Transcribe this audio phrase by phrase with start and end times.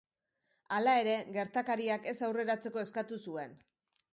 [0.77, 3.55] Hala ere, gertakariak ez aurreratzeko eskatu zuen.